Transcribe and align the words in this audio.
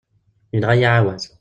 Yenɣa-yi 0.53 0.87
ɛawaz. 0.91 1.23